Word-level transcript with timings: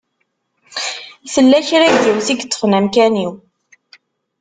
Tella 1.33 1.59
kra 1.67 1.87
n 1.93 1.95
yiwet 2.03 2.27
i 2.33 2.33
yeṭṭfen 2.35 2.77
amkan-iw. 2.77 3.33